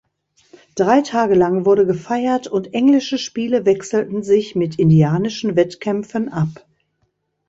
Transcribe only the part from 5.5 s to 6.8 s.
Wettkämpfen ab.